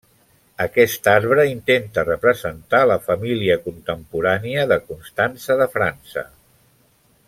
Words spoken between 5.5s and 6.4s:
de França.